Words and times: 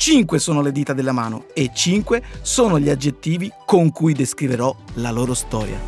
Cinque 0.00 0.38
sono 0.38 0.62
le 0.62 0.72
dita 0.72 0.94
della 0.94 1.12
mano 1.12 1.44
e 1.52 1.72
cinque 1.74 2.22
sono 2.40 2.78
gli 2.78 2.88
aggettivi 2.88 3.52
con 3.66 3.92
cui 3.92 4.14
descriverò 4.14 4.74
la 4.94 5.10
loro 5.10 5.34
storia. 5.34 5.78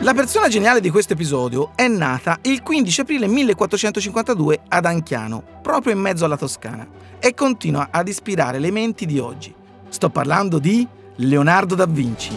La 0.00 0.14
persona 0.14 0.48
geniale 0.48 0.80
di 0.80 0.88
questo 0.88 1.12
episodio 1.12 1.72
è 1.74 1.86
nata 1.88 2.38
il 2.44 2.62
15 2.62 3.02
aprile 3.02 3.26
1452 3.26 4.60
ad 4.66 4.86
Anchiano, 4.86 5.44
proprio 5.60 5.92
in 5.92 5.98
mezzo 5.98 6.24
alla 6.24 6.38
Toscana, 6.38 6.88
e 7.18 7.34
continua 7.34 7.88
ad 7.90 8.08
ispirare 8.08 8.60
le 8.60 8.70
menti 8.70 9.04
di 9.04 9.18
oggi. 9.18 9.54
Sto 9.90 10.08
parlando 10.08 10.58
di 10.58 10.88
Leonardo 11.16 11.74
da 11.74 11.84
Vinci. 11.84 12.34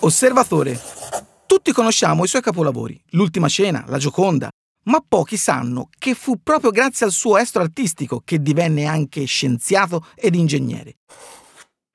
Osservatore. 0.00 0.78
Tutti 1.46 1.72
conosciamo 1.72 2.24
i 2.24 2.28
suoi 2.28 2.42
capolavori, 2.42 3.02
L'ultima 3.12 3.48
cena, 3.48 3.84
La 3.86 3.96
Gioconda, 3.96 4.50
ma 4.84 5.04
pochi 5.06 5.36
sanno 5.36 5.88
che 5.98 6.14
fu 6.14 6.40
proprio 6.42 6.70
grazie 6.70 7.06
al 7.06 7.12
suo 7.12 7.38
estro 7.38 7.62
artistico 7.62 8.20
che 8.24 8.40
divenne 8.40 8.86
anche 8.86 9.24
scienziato 9.24 10.06
ed 10.14 10.34
ingegnere. 10.34 10.96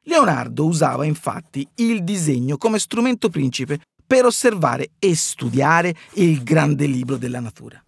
Leonardo 0.04 0.66
usava 0.66 1.06
infatti 1.06 1.68
il 1.76 2.04
disegno 2.04 2.58
come 2.58 2.80
strumento 2.80 3.30
principe 3.30 3.80
per 4.06 4.24
osservare 4.26 4.92
e 5.00 5.16
studiare 5.16 5.94
il 6.14 6.44
grande 6.44 6.86
libro 6.86 7.18
della 7.18 7.42
natura. 7.42 7.82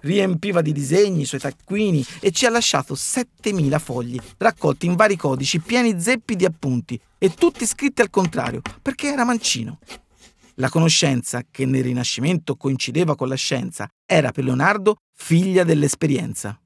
Riempiva 0.00 0.62
di 0.62 0.70
disegni 0.70 1.22
i 1.22 1.24
suoi 1.24 1.40
taccuini 1.40 2.04
e 2.20 2.30
ci 2.30 2.46
ha 2.46 2.50
lasciato 2.50 2.94
7000 2.94 3.78
fogli, 3.80 4.18
raccolti 4.36 4.86
in 4.86 4.94
vari 4.94 5.16
codici 5.16 5.58
pieni 5.58 6.00
zeppi 6.00 6.36
di 6.36 6.44
appunti 6.44 6.98
e 7.18 7.34
tutti 7.34 7.66
scritti 7.66 8.02
al 8.02 8.10
contrario, 8.10 8.60
perché 8.80 9.08
era 9.08 9.24
mancino. 9.24 9.80
La 10.60 10.70
conoscenza, 10.70 11.42
che 11.48 11.66
nel 11.66 11.84
Rinascimento 11.84 12.56
coincideva 12.56 13.14
con 13.14 13.28
la 13.28 13.36
scienza, 13.36 13.86
era 14.04 14.32
per 14.32 14.42
Leonardo 14.42 14.96
figlia 15.14 15.62
dell'esperienza. 15.62 16.60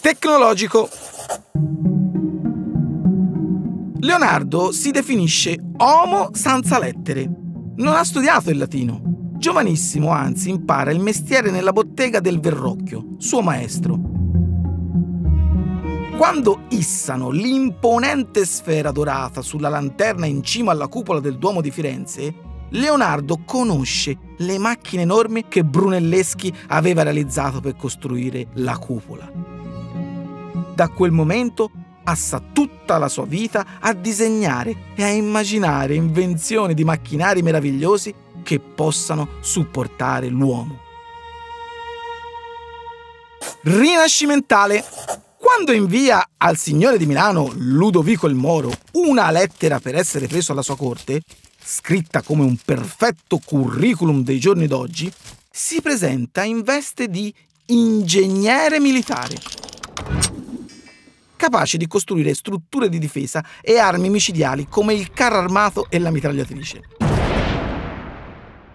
Tecnologico. 0.00 0.88
Leonardo 4.00 4.72
si 4.72 4.90
definisce 4.90 5.56
Homo 5.76 6.30
senza 6.32 6.80
lettere. 6.80 7.30
Non 7.76 7.94
ha 7.94 8.02
studiato 8.02 8.50
il 8.50 8.58
latino. 8.58 9.00
Giovanissimo, 9.36 10.10
anzi, 10.10 10.50
impara 10.50 10.90
il 10.90 10.98
mestiere 10.98 11.52
nella 11.52 11.72
bottega 11.72 12.18
del 12.18 12.40
Verrocchio, 12.40 13.14
suo 13.18 13.40
maestro. 13.40 14.00
Quando 16.16 16.62
issano 16.70 17.30
l'imponente 17.30 18.44
sfera 18.44 18.90
dorata 18.90 19.42
sulla 19.42 19.68
lanterna 19.68 20.26
in 20.26 20.42
cima 20.42 20.72
alla 20.72 20.88
cupola 20.88 21.20
del 21.20 21.38
Duomo 21.38 21.60
di 21.60 21.70
Firenze, 21.70 22.48
Leonardo 22.70 23.40
conosce 23.44 24.16
le 24.38 24.58
macchine 24.58 25.02
enormi 25.02 25.46
che 25.48 25.64
Brunelleschi 25.64 26.52
aveva 26.68 27.02
realizzato 27.02 27.60
per 27.60 27.76
costruire 27.76 28.48
la 28.54 28.76
cupola. 28.78 29.30
Da 30.74 30.88
quel 30.88 31.10
momento 31.10 31.70
passa 32.02 32.42
tutta 32.52 32.98
la 32.98 33.08
sua 33.08 33.26
vita 33.26 33.66
a 33.80 33.92
disegnare 33.92 34.74
e 34.94 35.02
a 35.02 35.08
immaginare 35.08 35.94
invenzioni 35.94 36.74
di 36.74 36.84
macchinari 36.84 37.42
meravigliosi 37.42 38.14
che 38.42 38.58
possano 38.58 39.28
supportare 39.40 40.28
l'uomo. 40.28 40.78
Rinascimentale. 43.62 44.84
Quando 45.36 45.72
invia 45.72 46.30
al 46.36 46.56
signore 46.56 46.96
di 46.96 47.06
Milano 47.06 47.50
Ludovico 47.54 48.26
il 48.26 48.34
Moro 48.34 48.70
una 48.92 49.30
lettera 49.30 49.80
per 49.80 49.94
essere 49.94 50.26
preso 50.26 50.52
alla 50.52 50.62
sua 50.62 50.76
corte, 50.76 51.22
scritta 51.70 52.20
come 52.22 52.42
un 52.42 52.56
perfetto 52.56 53.38
curriculum 53.38 54.24
dei 54.24 54.40
giorni 54.40 54.66
d'oggi, 54.66 55.10
si 55.48 55.80
presenta 55.80 56.42
in 56.42 56.62
veste 56.62 57.06
di 57.06 57.32
ingegnere 57.66 58.80
militare, 58.80 59.36
capace 61.36 61.78
di 61.78 61.86
costruire 61.86 62.34
strutture 62.34 62.88
di 62.88 62.98
difesa 62.98 63.44
e 63.62 63.78
armi 63.78 64.10
micidiali 64.10 64.66
come 64.68 64.94
il 64.94 65.12
carro 65.12 65.38
armato 65.38 65.86
e 65.88 66.00
la 66.00 66.10
mitragliatrice. 66.10 66.82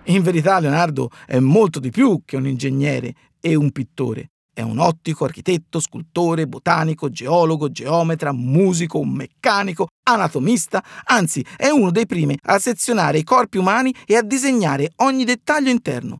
In 0.06 0.22
verità 0.22 0.57
Leonardo 0.59 1.09
è 1.25 1.39
molto 1.39 1.81
di 1.81 1.89
più 1.89 2.22
che 2.23 2.38
un 2.38 2.47
ingegnere 2.47 3.13
e 3.41 3.56
un 3.56 3.72
pittore. 3.72 4.29
È 4.56 4.62
un 4.62 4.80
ottico, 4.80 5.26
architetto, 5.26 5.82
scultore, 5.82 6.48
botanico, 6.48 7.10
geologo, 7.10 7.70
geometra, 7.70 8.32
musico, 8.32 9.00
un 9.00 9.10
meccanico, 9.10 9.88
anatomista, 10.04 10.82
anzi 11.04 11.46
è 11.58 11.68
uno 11.68 11.92
dei 11.92 12.06
primi 12.06 12.40
a 12.44 12.58
sezionare 12.58 13.18
i 13.18 13.26
corpi 13.26 13.58
umani 13.58 13.94
e 14.06 14.16
a 14.16 14.22
disegnare 14.22 14.94
ogni 15.00 15.26
dettaglio 15.26 15.70
interno. 15.70 16.20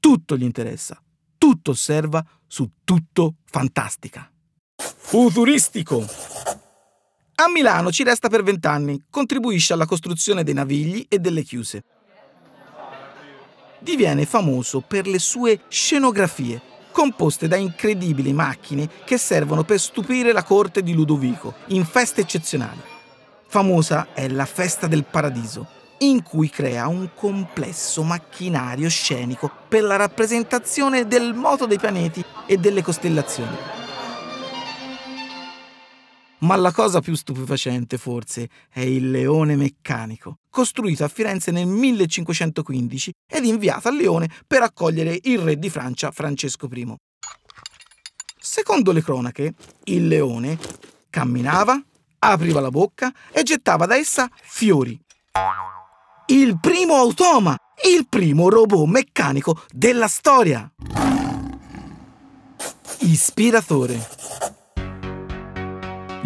Tutto 0.00 0.36
gli 0.36 0.42
interessa, 0.42 1.00
tutto 1.38 1.70
osserva, 1.70 2.26
su 2.44 2.68
tutto 2.82 3.36
fantastica. 3.44 4.28
Futuristico. 4.76 6.04
A 7.36 7.48
Milano 7.48 7.92
ci 7.92 8.02
resta 8.02 8.28
per 8.28 8.42
vent'anni, 8.42 9.04
contribuisce 9.08 9.74
alla 9.74 9.86
costruzione 9.86 10.42
dei 10.42 10.54
navigli 10.54 11.06
e 11.08 11.20
delle 11.20 11.44
chiuse. 11.44 11.84
Diviene 13.78 14.26
famoso 14.26 14.80
per 14.80 15.06
le 15.06 15.20
sue 15.20 15.60
scenografie 15.68 16.72
composte 16.94 17.48
da 17.48 17.56
incredibili 17.56 18.32
macchine 18.32 18.88
che 19.04 19.18
servono 19.18 19.64
per 19.64 19.80
stupire 19.80 20.30
la 20.30 20.44
corte 20.44 20.80
di 20.80 20.94
Ludovico 20.94 21.54
in 21.66 21.84
feste 21.84 22.20
eccezionali. 22.20 22.80
Famosa 23.48 24.08
è 24.14 24.28
la 24.28 24.46
Festa 24.46 24.86
del 24.86 25.04
Paradiso, 25.04 25.66
in 25.98 26.22
cui 26.22 26.48
crea 26.48 26.86
un 26.86 27.08
complesso 27.12 28.04
macchinario 28.04 28.88
scenico 28.88 29.50
per 29.66 29.82
la 29.82 29.96
rappresentazione 29.96 31.08
del 31.08 31.34
moto 31.34 31.66
dei 31.66 31.78
pianeti 31.78 32.24
e 32.46 32.58
delle 32.58 32.82
costellazioni. 32.82 33.83
Ma 36.44 36.56
la 36.56 36.72
cosa 36.72 37.00
più 37.00 37.14
stupefacente, 37.14 37.96
forse, 37.96 38.50
è 38.68 38.80
il 38.80 39.10
leone 39.10 39.56
meccanico, 39.56 40.40
costruito 40.50 41.02
a 41.02 41.08
Firenze 41.08 41.50
nel 41.50 41.66
1515 41.66 43.12
ed 43.26 43.46
inviato 43.46 43.88
a 43.88 43.90
Lione 43.90 44.28
per 44.46 44.60
accogliere 44.60 45.18
il 45.22 45.38
re 45.38 45.58
di 45.58 45.70
Francia 45.70 46.10
Francesco 46.10 46.68
I. 46.70 46.94
Secondo 48.38 48.92
le 48.92 49.02
cronache, 49.02 49.54
il 49.84 50.06
leone 50.06 50.58
camminava, 51.08 51.82
apriva 52.18 52.60
la 52.60 52.70
bocca 52.70 53.10
e 53.32 53.42
gettava 53.42 53.86
da 53.86 53.96
essa 53.96 54.28
fiori. 54.42 55.00
Il 56.26 56.60
primo 56.60 56.96
automa, 56.96 57.56
il 57.90 58.06
primo 58.06 58.50
robot 58.50 58.86
meccanico 58.86 59.62
della 59.72 60.08
storia. 60.08 60.70
Ispiratore. 62.98 64.43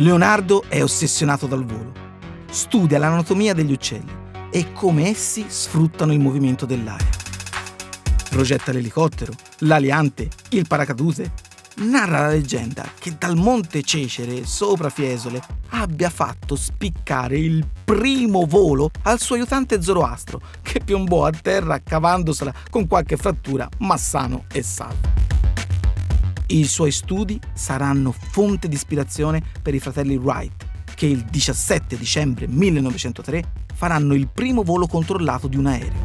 Leonardo 0.00 0.62
è 0.68 0.80
ossessionato 0.80 1.48
dal 1.48 1.64
volo. 1.64 1.92
Studia 2.48 2.98
l'anatomia 2.98 3.52
degli 3.52 3.72
uccelli 3.72 4.12
e 4.48 4.72
come 4.72 5.08
essi 5.08 5.46
sfruttano 5.48 6.12
il 6.12 6.20
movimento 6.20 6.66
dell'aria. 6.66 7.08
Progetta 8.30 8.70
l'elicottero, 8.70 9.32
l'aliante, 9.60 10.28
il 10.50 10.68
paracadute. 10.68 11.32
Narra 11.78 12.20
la 12.20 12.28
leggenda 12.28 12.88
che 12.96 13.16
dal 13.18 13.34
monte 13.34 13.82
Cecere, 13.82 14.46
sopra 14.46 14.88
Fiesole, 14.88 15.42
abbia 15.70 16.10
fatto 16.10 16.54
spiccare 16.54 17.36
il 17.36 17.66
primo 17.84 18.46
volo 18.46 18.90
al 19.02 19.18
suo 19.18 19.34
aiutante 19.34 19.82
Zoroastro, 19.82 20.40
che 20.62 20.78
piombò 20.78 21.24
a 21.24 21.32
terra 21.32 21.80
cavandosela 21.82 22.54
con 22.70 22.86
qualche 22.86 23.16
frattura, 23.16 23.68
ma 23.78 23.96
sano 23.96 24.44
e 24.52 24.62
salvo. 24.62 25.17
I 26.50 26.64
suoi 26.64 26.92
studi 26.92 27.38
saranno 27.52 28.10
fonte 28.10 28.68
di 28.68 28.74
ispirazione 28.74 29.42
per 29.60 29.74
i 29.74 29.80
fratelli 29.80 30.16
Wright, 30.16 30.66
che 30.94 31.04
il 31.04 31.22
17 31.22 31.98
dicembre 31.98 32.46
1903 32.46 33.52
faranno 33.74 34.14
il 34.14 34.28
primo 34.28 34.62
volo 34.62 34.86
controllato 34.86 35.46
di 35.46 35.58
un 35.58 35.66
aereo. 35.66 36.04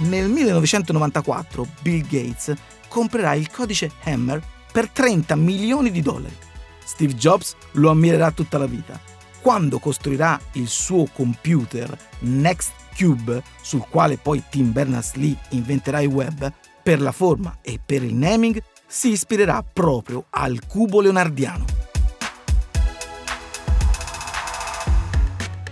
Nel 0.00 0.28
1994 0.28 1.66
Bill 1.80 2.02
Gates 2.02 2.54
comprerà 2.86 3.32
il 3.32 3.50
codice 3.50 3.90
Hammer 4.04 4.42
per 4.70 4.90
30 4.90 5.34
milioni 5.34 5.90
di 5.90 6.02
dollari. 6.02 6.36
Steve 6.84 7.14
Jobs 7.14 7.56
lo 7.72 7.88
ammirerà 7.88 8.32
tutta 8.32 8.58
la 8.58 8.66
vita. 8.66 9.00
Quando 9.40 9.78
costruirà 9.78 10.38
il 10.52 10.68
suo 10.68 11.06
computer 11.06 11.96
Next 12.20 12.79
Cube, 12.94 13.42
sul 13.60 13.84
quale 13.88 14.16
poi 14.16 14.42
Tim 14.48 14.72
Berners-Lee 14.72 15.36
inventerà 15.50 16.00
il 16.00 16.08
web, 16.08 16.52
per 16.82 17.00
la 17.00 17.12
forma 17.12 17.58
e 17.62 17.78
per 17.84 18.02
il 18.02 18.14
naming 18.14 18.62
si 18.86 19.10
ispirerà 19.10 19.62
proprio 19.62 20.24
al 20.30 20.60
cubo 20.66 21.00
leonardiano. 21.00 21.64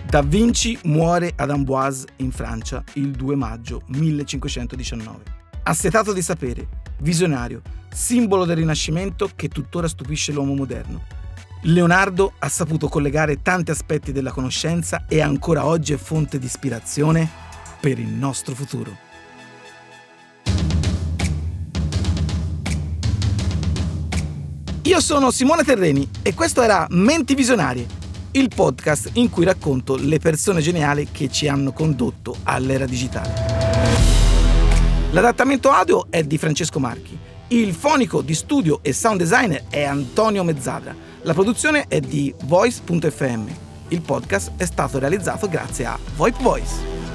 Da 0.09 0.21
Vinci 0.21 0.77
muore 0.83 1.33
ad 1.35 1.51
Amboise 1.51 2.07
in 2.17 2.31
Francia 2.31 2.83
il 2.93 3.11
2 3.11 3.35
maggio 3.35 3.81
1519. 3.87 5.23
Assetato 5.63 6.13
di 6.13 6.21
sapere, 6.23 6.67
visionario, 7.01 7.61
simbolo 7.93 8.45
del 8.45 8.55
Rinascimento 8.55 9.29
che 9.35 9.49
tuttora 9.49 9.87
stupisce 9.87 10.31
l'uomo 10.31 10.55
moderno. 10.55 11.18
Leonardo 11.63 12.33
ha 12.39 12.47
saputo 12.47 12.87
collegare 12.87 13.41
tanti 13.41 13.71
aspetti 13.71 14.13
della 14.13 14.31
conoscenza 14.31 15.03
e 15.09 15.19
ancora 15.19 15.65
oggi 15.65 15.91
è 15.91 15.97
fonte 15.97 16.39
di 16.39 16.45
ispirazione 16.45 17.29
per 17.81 17.99
il 17.99 18.07
nostro 18.07 18.55
futuro. 18.55 19.07
Io 24.83 25.01
sono 25.01 25.31
Simone 25.31 25.63
Terreni 25.63 26.09
e 26.21 26.33
questo 26.33 26.61
era 26.61 26.87
Menti 26.91 27.35
Visionarie, 27.35 27.85
il 28.31 28.47
podcast 28.47 29.11
in 29.13 29.29
cui 29.29 29.43
racconto 29.43 29.97
le 29.97 30.17
persone 30.17 30.61
geniali 30.61 31.09
che 31.11 31.29
ci 31.29 31.49
hanno 31.49 31.73
condotto 31.73 32.37
all'era 32.43 32.85
digitale. 32.85 33.57
L'adattamento 35.11 35.71
audio 35.71 36.07
è 36.09 36.23
di 36.23 36.37
Francesco 36.37 36.79
Marchi, 36.79 37.18
il 37.51 37.73
fonico 37.73 38.21
di 38.21 38.35
studio 38.35 38.79
e 38.83 38.93
sound 38.93 39.17
designer 39.19 39.63
è 39.69 39.83
Antonio 39.83 40.43
Mezzadra, 40.43 40.95
la 41.23 41.33
produzione 41.33 41.85
è 41.87 41.99
di 41.99 42.33
Voice.fm. 42.43 43.47
Il 43.87 44.01
podcast 44.01 44.51
è 44.55 44.65
stato 44.65 44.99
realizzato 44.99 45.47
grazie 45.47 45.85
a 45.85 45.97
VoIP 46.15 46.41
Voice. 46.41 47.08